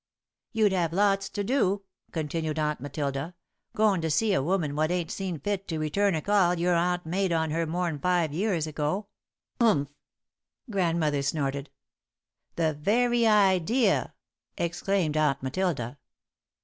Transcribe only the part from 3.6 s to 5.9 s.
"goin' to see a woman what ain't seen fit to